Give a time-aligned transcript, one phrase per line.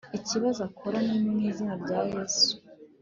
[0.17, 2.51] ikibazo akora ni mwizina rya yesu